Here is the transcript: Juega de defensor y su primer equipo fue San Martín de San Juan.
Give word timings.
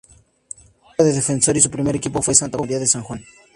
Juega 0.97 1.03
de 1.03 1.13
defensor 1.13 1.57
y 1.57 1.61
su 1.61 1.69
primer 1.69 1.95
equipo 1.95 2.23
fue 2.23 2.33
San 2.33 2.49
Martín 2.49 2.79
de 2.79 2.87
San 2.87 3.03
Juan. 3.03 3.23